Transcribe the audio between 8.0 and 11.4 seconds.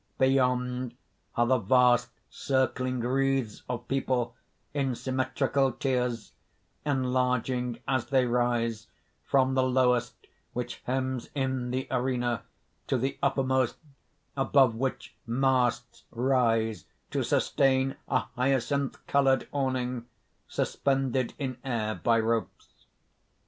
they rise, from the lowest which hems